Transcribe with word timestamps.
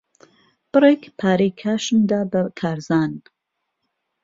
بڕێک 0.71 1.01
پارەی 1.19 1.51
کاشم 1.61 1.99
دا 2.11 2.21
بە 2.31 2.41
کارزان. 2.59 3.11